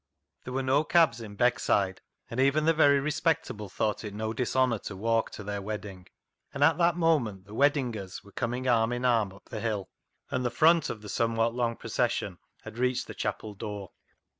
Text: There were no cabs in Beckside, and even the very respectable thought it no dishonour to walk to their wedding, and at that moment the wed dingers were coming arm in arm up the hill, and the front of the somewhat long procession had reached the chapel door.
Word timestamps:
There 0.45 0.53
were 0.53 0.63
no 0.63 0.83
cabs 0.83 1.21
in 1.21 1.37
Beckside, 1.37 1.99
and 2.27 2.39
even 2.39 2.65
the 2.65 2.73
very 2.73 2.99
respectable 2.99 3.69
thought 3.69 4.03
it 4.03 4.15
no 4.15 4.33
dishonour 4.33 4.79
to 4.79 4.95
walk 4.95 5.29
to 5.33 5.43
their 5.43 5.61
wedding, 5.61 6.07
and 6.51 6.63
at 6.63 6.79
that 6.79 6.97
moment 6.97 7.45
the 7.45 7.53
wed 7.53 7.75
dingers 7.75 8.23
were 8.23 8.31
coming 8.31 8.67
arm 8.67 8.91
in 8.93 9.05
arm 9.05 9.31
up 9.31 9.45
the 9.49 9.61
hill, 9.61 9.91
and 10.31 10.43
the 10.43 10.49
front 10.49 10.89
of 10.89 11.03
the 11.03 11.07
somewhat 11.09 11.53
long 11.53 11.75
procession 11.75 12.39
had 12.63 12.79
reached 12.79 13.05
the 13.05 13.13
chapel 13.13 13.53
door. 13.53 13.91